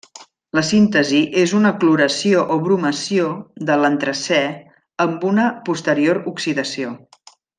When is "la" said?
0.59-0.61